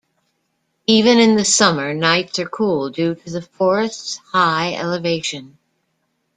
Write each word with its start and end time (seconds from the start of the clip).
Even 0.87 1.19
in 1.19 1.35
the 1.35 1.45
summer, 1.45 1.93
nights 1.93 2.39
are 2.39 2.49
cool 2.49 2.89
due 2.89 3.13
to 3.13 3.29
the 3.29 3.41
forest's 3.43 4.17
high 4.33 4.73
elevation. 4.73 5.59